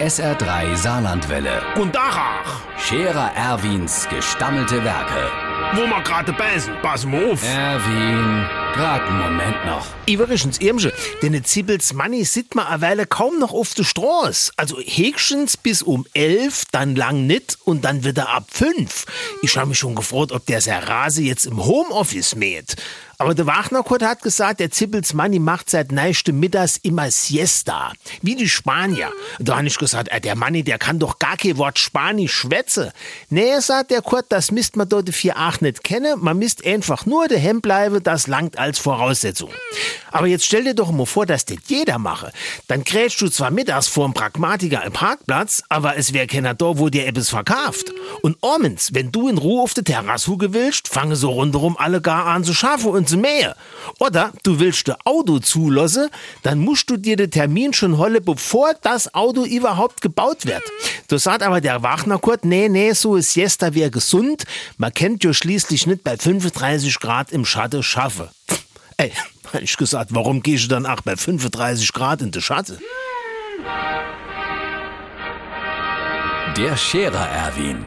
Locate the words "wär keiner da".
46.12-46.78